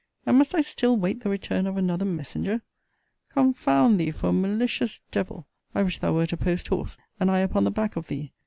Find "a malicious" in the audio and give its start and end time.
4.29-4.99